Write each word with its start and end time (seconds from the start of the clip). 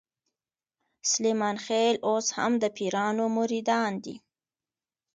سلیمان 1.11 1.55
خېل 1.65 1.95
اوس 2.07 2.27
هم 2.37 2.51
د 2.61 2.63
پیرانو 2.77 3.25
مریدان 3.37 3.91
دي. 4.03 4.15